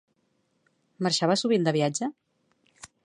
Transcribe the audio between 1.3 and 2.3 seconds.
sovint de viatge?